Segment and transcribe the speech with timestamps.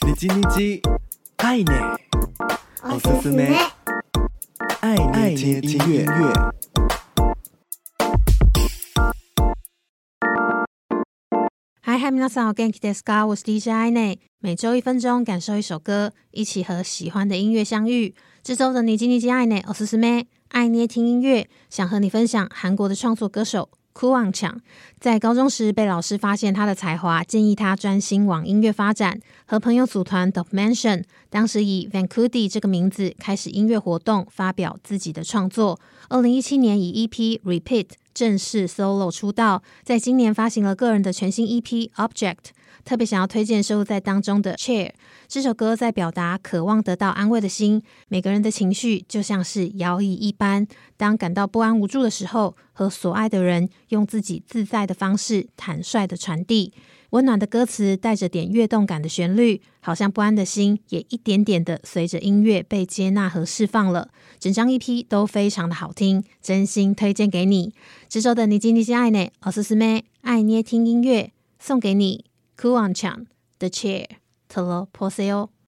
[0.00, 0.80] 你叽你叽，
[1.36, 1.98] 爱捏，
[2.82, 3.54] おすすめ，
[4.80, 4.96] 爱
[5.34, 6.06] 捏听音乐。
[11.82, 13.26] 嗨嗨，皆さんお元気ですか？
[13.26, 18.14] 我是 DJ 爱捏，每周一分钟，感受一首歌，一起和喜欢的音乐相遇。
[18.42, 23.68] 这周的你叽你叽，爱捏，おすすめ，爱捏听音乐，想和你分享韩国的创作歌手。
[23.93, 24.59] 哭忘强
[24.99, 35.79] 在高中时被老师发现他的才华，建议他专心往音乐发展，和朋友组团 DOPEMENTION，当时以 Vancudi 这个名字开始音乐活动，发表自己的创作。
[36.09, 42.51] 二零一七年以 EP Repeat 正式 solo 出道，在今年发行了个人的全新 EP Object。
[42.83, 44.87] 特别想要推荐收录在当中的《Chair》
[45.27, 47.83] 这首歌，在表达渴望得到安慰的心。
[48.07, 50.65] 每个人的情绪就像是摇椅一般，
[50.97, 56.73] 当感到不安无助的时候，和所爱的人用自己自在的方式坦率的传递
[57.10, 64.10] 温暖的歌词，带着点跃动感的旋律，好像不安的心也一点点的随着音乐被接纳和释放了。
[64.38, 67.72] 整张 EP 都非常的好听，真心推荐给你。
[68.08, 72.24] 这周的你叽你叽爱捏，おすすめ，爱捏听音乐送给你。
[72.56, 73.26] 哭忘强，
[73.58, 74.06] The Chair，
[74.48, 75.56] 特罗波塞欧。